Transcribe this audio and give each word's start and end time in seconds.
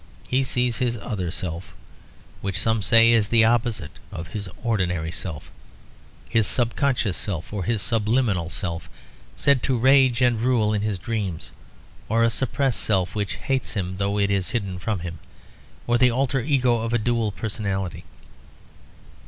He 0.27 0.43
sees 0.43 0.77
his 0.79 0.97
Other 0.97 1.29
Self, 1.29 1.75
which 2.41 2.57
some 2.59 2.81
say 2.81 3.11
is 3.11 3.27
the 3.27 3.45
opposite 3.45 3.99
of 4.11 4.29
his 4.29 4.49
ordinary 4.63 5.11
self; 5.11 5.51
his 6.27 6.47
Subconscious 6.47 7.15
Self 7.15 7.53
or 7.53 7.65
his 7.65 7.83
Subliminal 7.83 8.49
Self, 8.49 8.89
said 9.37 9.61
to 9.61 9.77
rage 9.77 10.23
and 10.23 10.41
rule 10.41 10.73
in 10.73 10.81
his 10.81 10.97
dreams, 10.97 11.51
or 12.09 12.23
a 12.23 12.31
suppressed 12.31 12.79
self 12.81 13.13
which 13.13 13.35
hates 13.35 13.73
him 13.73 13.97
though 13.97 14.17
it 14.17 14.31
is 14.31 14.49
hidden 14.49 14.79
from 14.79 15.01
him; 15.01 15.19
or 15.85 15.99
the 15.99 16.09
Alter 16.09 16.41
Ego 16.41 16.77
of 16.79 16.93
a 16.93 16.97
Dual 16.97 17.31
Personality. 17.31 18.03